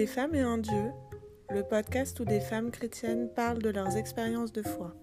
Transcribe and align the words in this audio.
Des 0.00 0.06
femmes 0.06 0.34
et 0.34 0.40
un 0.40 0.56
Dieu, 0.56 0.92
le 1.50 1.62
podcast 1.62 2.18
où 2.20 2.24
des 2.24 2.40
femmes 2.40 2.70
chrétiennes 2.70 3.28
parlent 3.34 3.60
de 3.60 3.68
leurs 3.68 3.98
expériences 3.98 4.50
de 4.50 4.62
foi. 4.62 4.94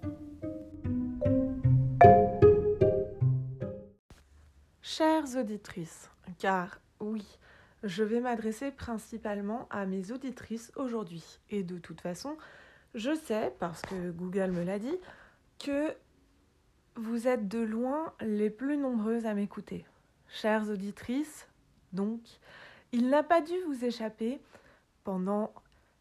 Chères 4.82 5.38
auditrices, 5.38 6.10
car 6.40 6.82
oui, 7.00 7.24
je 7.84 8.04
vais 8.04 8.20
m'adresser 8.20 8.72
principalement 8.72 9.68
à 9.70 9.86
mes 9.86 10.12
auditrices 10.12 10.72
aujourd'hui. 10.76 11.24
Et 11.52 11.62
de 11.62 11.78
toute 11.78 12.02
façon, 12.02 12.36
je 12.96 13.14
sais, 13.14 13.54
parce 13.60 13.84
que 13.84 14.10
Google 14.10 14.50
me 14.50 14.64
l'a 14.64 14.80
dit, 14.80 14.98
que 15.64 15.94
vous 16.96 17.28
êtes 17.28 17.48
de 17.48 17.60
loin 17.60 18.16
les 18.20 18.50
plus 18.50 18.78
nombreuses 18.78 19.28
à 19.28 19.36
m'écouter. 19.36 19.86
Chères 20.28 20.68
auditrices, 20.72 21.48
donc, 21.94 22.22
il 22.92 23.10
n'a 23.10 23.22
pas 23.22 23.42
dû 23.42 23.54
vous 23.68 23.86
échapper 23.86 24.42
pendant 25.08 25.54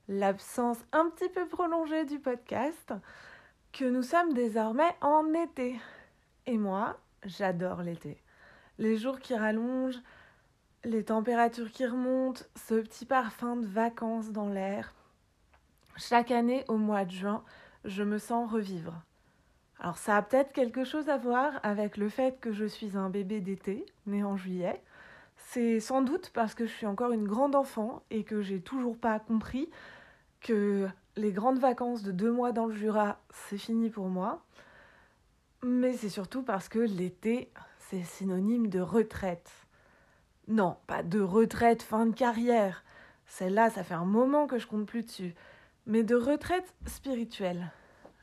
l'absence 0.09 0.79
un 0.90 1.08
petit 1.11 1.29
peu 1.29 1.46
prolongée 1.46 2.07
du 2.07 2.18
podcast 2.18 2.93
que 3.72 3.85
nous 3.85 4.03
sommes 4.03 4.32
désormais 4.32 4.96
en 5.00 5.32
été. 5.32 5.79
Et 6.46 6.58
moi, 6.58 6.98
j'adore 7.25 7.82
l'été. 7.82 8.21
Les 8.79 8.96
jours 8.96 9.21
qui 9.21 9.36
rallongent, 9.36 10.03
les 10.82 11.04
températures 11.04 11.71
qui 11.71 11.86
remontent, 11.86 12.43
ce 12.57 12.75
petit 12.75 13.07
parfum 13.07 13.54
de 13.54 13.67
vacances 13.67 14.32
dans 14.32 14.48
l'air. 14.48 14.93
Chaque 15.96 16.32
année, 16.32 16.64
au 16.67 16.76
mois 16.76 17.04
de 17.04 17.12
juin, 17.12 17.45
je 17.84 18.03
me 18.03 18.18
sens 18.18 18.50
revivre. 18.50 18.93
Alors 19.79 19.98
ça 19.98 20.17
a 20.17 20.23
peut-être 20.23 20.53
quelque 20.53 20.82
chose 20.82 21.09
à 21.09 21.17
voir 21.17 21.61
avec 21.62 21.96
le 21.96 22.09
fait 22.09 22.40
que 22.40 22.50
je 22.50 22.64
suis 22.64 22.96
un 22.96 23.09
bébé 23.09 23.40
d'été, 23.40 23.86
né 24.07 24.25
en 24.25 24.36
juillet. 24.36 24.82
C'est 25.49 25.79
sans 25.79 26.03
doute 26.03 26.31
parce 26.35 26.55
que 26.55 26.67
je 26.67 26.73
suis 26.73 26.86
encore 26.86 27.13
une 27.13 27.27
grande 27.27 27.54
enfant 27.54 28.03
et 28.11 28.25
que 28.25 28.43
j'ai 28.43 28.61
toujours 28.61 28.99
pas 28.99 29.21
compris 29.21 29.71
que 30.41 30.89
les 31.14 31.31
grandes 31.31 31.61
vacances 31.61 32.03
de 32.03 32.11
deux 32.11 32.33
mois 32.33 32.50
dans 32.50 32.67
le 32.67 32.75
Jura, 32.75 33.20
c'est 33.31 33.57
fini 33.57 33.89
pour 33.89 34.09
moi. 34.09 34.43
Mais 35.62 35.93
c'est 35.93 36.09
surtout 36.09 36.43
parce 36.43 36.69
que 36.69 36.81
l'été, 36.81 37.53
c'est 37.79 38.03
synonyme 38.03 38.67
de 38.67 38.81
retraite. 38.81 39.51
Non, 40.48 40.79
pas 40.89 41.05
de 41.05 41.20
retraite 41.20 41.83
fin 41.83 42.07
de 42.07 42.15
carrière. 42.15 42.85
Celle-là, 43.27 43.70
ça 43.70 43.85
fait 43.85 43.95
un 43.95 44.05
moment 44.05 44.48
que 44.48 44.59
je 44.59 44.67
compte 44.67 44.87
plus 44.87 45.05
dessus. 45.05 45.35
Mais 45.87 46.03
de 46.03 46.17
retraite 46.17 46.75
spirituelle. 46.87 47.70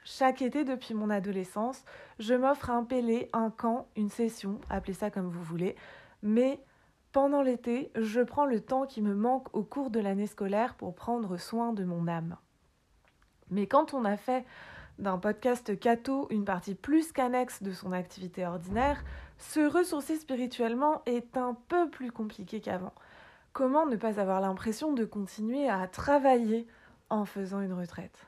Chaque 0.03 0.41
été 0.41 0.65
depuis 0.65 0.93
mon 0.93 1.09
adolescence, 1.09 1.85
je 2.19 2.33
m'offre 2.33 2.69
un 2.69 2.83
pélé, 2.83 3.29
un 3.31 3.49
camp, 3.49 3.87
une 3.95 4.09
session, 4.09 4.59
appelez 4.69 4.93
ça 4.93 5.09
comme 5.09 5.29
vous 5.29 5.43
voulez, 5.43 5.77
mais 6.21 6.59
pendant 7.13 7.43
l'été, 7.43 7.91
je 7.95 8.21
prends 8.21 8.45
le 8.45 8.59
temps 8.59 8.85
qui 8.85 9.01
me 9.01 9.13
manque 9.13 9.55
au 9.55 9.63
cours 9.63 9.91
de 9.91 9.99
l'année 9.99 10.27
scolaire 10.27 10.73
pour 10.73 10.95
prendre 10.95 11.37
soin 11.37 11.71
de 11.71 11.85
mon 11.85 12.07
âme. 12.07 12.35
Mais 13.51 13.67
quand 13.67 13.93
on 13.93 14.03
a 14.03 14.17
fait 14.17 14.43
d'un 14.97 15.19
podcast 15.19 15.79
catho 15.79 16.27
une 16.31 16.43
partie 16.43 16.73
plus 16.73 17.11
qu'annexe 17.11 17.61
de 17.61 17.71
son 17.71 17.91
activité 17.91 18.45
ordinaire, 18.45 19.03
se 19.37 19.59
ressourcer 19.59 20.17
spirituellement 20.17 21.03
est 21.05 21.37
un 21.37 21.55
peu 21.67 21.87
plus 21.89 22.11
compliqué 22.11 22.61
qu'avant. 22.61 22.93
Comment 23.53 23.85
ne 23.85 23.95
pas 23.95 24.19
avoir 24.19 24.41
l'impression 24.41 24.91
de 24.91 25.05
continuer 25.05 25.69
à 25.69 25.87
travailler 25.87 26.67
en 27.11 27.25
faisant 27.25 27.61
une 27.61 27.73
retraite? 27.73 28.25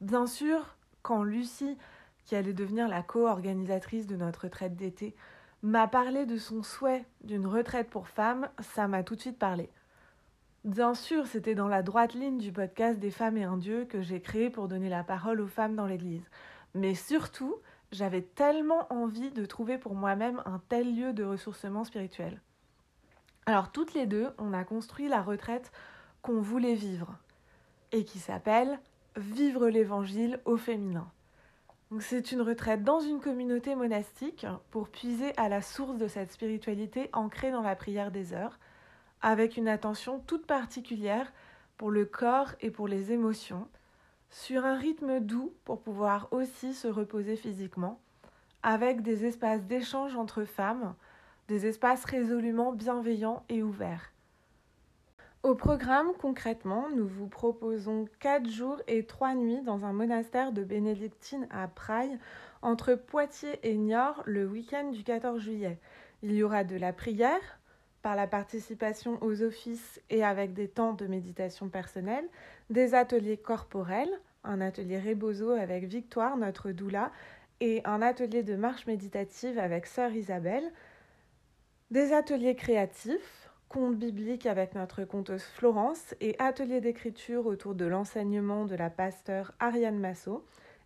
Bien 0.00 0.26
sûr, 0.26 0.76
quand 1.02 1.22
Lucie, 1.22 1.78
qui 2.24 2.34
allait 2.34 2.52
devenir 2.52 2.88
la 2.88 3.02
co-organisatrice 3.02 4.08
de 4.08 4.16
notre 4.16 4.42
retraite 4.44 4.74
d'été, 4.74 5.14
m'a 5.62 5.86
parlé 5.86 6.26
de 6.26 6.36
son 6.36 6.62
souhait 6.62 7.04
d'une 7.22 7.46
retraite 7.46 7.88
pour 7.88 8.08
femmes, 8.08 8.48
ça 8.60 8.88
m'a 8.88 9.02
tout 9.02 9.14
de 9.14 9.20
suite 9.20 9.38
parlé. 9.38 9.70
Bien 10.64 10.94
sûr, 10.94 11.26
c'était 11.26 11.54
dans 11.54 11.68
la 11.68 11.82
droite 11.82 12.14
ligne 12.14 12.38
du 12.38 12.52
podcast 12.52 12.98
Des 12.98 13.10
femmes 13.10 13.36
et 13.36 13.44
un 13.44 13.56
Dieu 13.56 13.84
que 13.84 14.00
j'ai 14.00 14.20
créé 14.20 14.50
pour 14.50 14.68
donner 14.68 14.88
la 14.88 15.02
parole 15.02 15.40
aux 15.40 15.48
femmes 15.48 15.74
dans 15.74 15.86
l'Église. 15.86 16.28
Mais 16.74 16.94
surtout, 16.94 17.56
j'avais 17.90 18.22
tellement 18.22 18.86
envie 18.92 19.30
de 19.30 19.44
trouver 19.44 19.78
pour 19.78 19.94
moi-même 19.94 20.42
un 20.46 20.60
tel 20.68 20.94
lieu 20.94 21.12
de 21.12 21.24
ressourcement 21.24 21.84
spirituel. 21.84 22.40
Alors 23.46 23.72
toutes 23.72 23.94
les 23.94 24.06
deux, 24.06 24.28
on 24.38 24.52
a 24.52 24.64
construit 24.64 25.08
la 25.08 25.20
retraite 25.20 25.72
qu'on 26.22 26.40
voulait 26.40 26.74
vivre 26.74 27.16
et 27.90 28.04
qui 28.04 28.18
s'appelle 28.18 28.78
Vivre 29.16 29.68
l'Évangile 29.68 30.40
au 30.44 30.56
féminin. 30.56 31.10
C'est 32.00 32.32
une 32.32 32.40
retraite 32.40 32.84
dans 32.84 33.00
une 33.00 33.20
communauté 33.20 33.74
monastique 33.74 34.46
pour 34.70 34.88
puiser 34.88 35.32
à 35.36 35.48
la 35.48 35.60
source 35.60 35.98
de 35.98 36.08
cette 36.08 36.32
spiritualité 36.32 37.10
ancrée 37.12 37.50
dans 37.50 37.60
la 37.60 37.76
prière 37.76 38.10
des 38.10 38.32
heures, 38.32 38.58
avec 39.20 39.56
une 39.56 39.68
attention 39.68 40.18
toute 40.20 40.46
particulière 40.46 41.32
pour 41.76 41.90
le 41.90 42.06
corps 42.06 42.52
et 42.60 42.70
pour 42.70 42.88
les 42.88 43.12
émotions, 43.12 43.68
sur 44.30 44.64
un 44.64 44.78
rythme 44.78 45.20
doux 45.20 45.52
pour 45.64 45.82
pouvoir 45.82 46.28
aussi 46.30 46.72
se 46.72 46.88
reposer 46.88 47.36
physiquement, 47.36 48.00
avec 48.62 49.02
des 49.02 49.26
espaces 49.26 49.62
d'échange 49.64 50.16
entre 50.16 50.44
femmes, 50.44 50.94
des 51.48 51.66
espaces 51.66 52.04
résolument 52.04 52.72
bienveillants 52.72 53.44
et 53.50 53.62
ouverts. 53.62 54.12
Au 55.42 55.56
programme, 55.56 56.12
concrètement, 56.20 56.88
nous 56.94 57.08
vous 57.08 57.26
proposons 57.26 58.04
4 58.20 58.48
jours 58.48 58.80
et 58.86 59.04
3 59.04 59.34
nuits 59.34 59.60
dans 59.62 59.84
un 59.84 59.92
monastère 59.92 60.52
de 60.52 60.62
bénédictines 60.62 61.48
à 61.50 61.66
Praille, 61.66 62.16
entre 62.62 62.94
Poitiers 62.94 63.58
et 63.64 63.76
Niort, 63.76 64.22
le 64.24 64.46
week-end 64.46 64.92
du 64.92 65.02
14 65.02 65.40
juillet. 65.40 65.80
Il 66.22 66.32
y 66.32 66.44
aura 66.44 66.62
de 66.62 66.76
la 66.76 66.92
prière, 66.92 67.58
par 68.02 68.14
la 68.14 68.28
participation 68.28 69.18
aux 69.20 69.42
offices 69.42 70.00
et 70.10 70.22
avec 70.22 70.54
des 70.54 70.68
temps 70.68 70.92
de 70.92 71.08
méditation 71.08 71.68
personnelle, 71.68 72.28
des 72.70 72.94
ateliers 72.94 73.36
corporels, 73.36 74.20
un 74.44 74.60
atelier 74.60 75.00
Rebozo 75.00 75.50
avec 75.50 75.86
Victoire, 75.86 76.36
notre 76.36 76.70
doula, 76.70 77.10
et 77.58 77.80
un 77.84 78.00
atelier 78.00 78.44
de 78.44 78.54
marche 78.54 78.86
méditative 78.86 79.58
avec 79.58 79.86
Sœur 79.86 80.12
Isabelle, 80.12 80.70
des 81.90 82.12
ateliers 82.12 82.54
créatifs, 82.54 83.41
conte 83.72 83.96
biblique 83.96 84.44
avec 84.44 84.74
notre 84.74 85.04
conteuse 85.04 85.42
Florence 85.42 86.14
et 86.20 86.36
atelier 86.38 86.82
d'écriture 86.82 87.46
autour 87.46 87.74
de 87.74 87.86
l'enseignement 87.86 88.66
de 88.66 88.74
la 88.74 88.90
pasteur 88.90 89.52
Ariane 89.60 89.98
Massot 89.98 90.44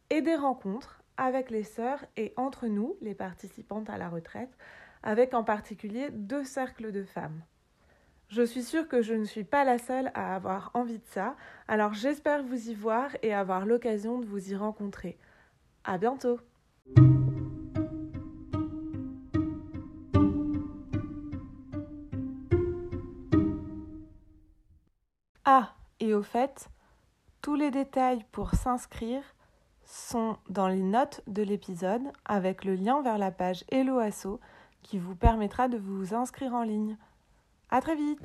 et 0.09 0.23
des 0.23 0.37
rencontres 0.37 1.03
avec 1.17 1.51
les 1.51 1.65
sœurs 1.65 2.05
et 2.17 2.33
entre 2.37 2.69
nous, 2.69 2.97
les 3.03 3.15
participantes 3.15 3.91
à 3.91 3.99
la 3.99 4.09
retraite, 4.09 4.57
avec 5.03 5.35
en 5.35 5.43
particulier 5.43 6.11
deux 6.13 6.45
cercles 6.45 6.93
de 6.93 7.03
femmes. 7.03 7.43
Je 8.29 8.43
suis 8.43 8.63
sûre 8.63 8.87
que 8.87 9.03
je 9.03 9.15
ne 9.15 9.25
suis 9.25 9.45
pas 9.45 9.65
la 9.65 9.79
seule 9.79 10.13
à 10.15 10.37
avoir 10.37 10.71
envie 10.75 10.99
de 10.99 11.07
ça, 11.07 11.35
alors 11.67 11.93
j'espère 11.93 12.45
vous 12.45 12.71
y 12.71 12.75
voir 12.75 13.11
et 13.23 13.35
avoir 13.35 13.67
l'occasion 13.67 14.21
de 14.21 14.27
vous 14.27 14.53
y 14.53 14.55
rencontrer. 14.55 15.19
À 15.83 15.99
bientôt! 15.99 16.39
Ah, 25.49 25.75
et 26.01 26.13
au 26.13 26.25
fait, 26.25 26.71
tous 27.41 27.55
les 27.55 27.71
détails 27.71 28.25
pour 28.33 28.55
s'inscrire 28.55 29.23
sont 29.85 30.39
dans 30.49 30.67
les 30.67 30.83
notes 30.83 31.21
de 31.29 31.41
l'épisode 31.43 32.03
avec 32.25 32.65
le 32.65 32.75
lien 32.75 33.01
vers 33.01 33.17
la 33.17 33.31
page 33.31 33.65
Hello 33.71 34.01
Asso 34.01 34.41
qui 34.83 34.99
vous 34.99 35.15
permettra 35.15 35.69
de 35.69 35.79
vous 35.79 36.15
inscrire 36.15 36.53
en 36.53 36.65
ligne. 36.65 36.97
À 37.71 37.81
très 37.81 37.95
vite! 37.95 38.21